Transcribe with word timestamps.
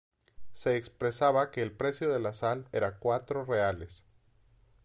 Se 0.51 0.77
expresaba 0.77 1.51
que 1.51 1.61
el 1.61 1.73
precio 1.77 2.11
de 2.11 2.19
la 2.19 2.33
sal 2.33 2.67
era 2.71 2.97
cuatro 2.97 3.45
reales. 3.45 4.03